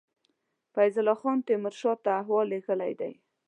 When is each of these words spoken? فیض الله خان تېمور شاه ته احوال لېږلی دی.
فیض 0.73 0.95
الله 0.99 1.17
خان 1.21 1.37
تېمور 1.47 1.73
شاه 1.81 1.97
ته 2.03 2.09
احوال 2.19 2.45
لېږلی 2.51 2.93
دی. 2.99 3.13